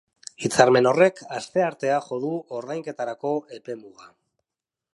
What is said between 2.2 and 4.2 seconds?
du ordainketarako epe-muga.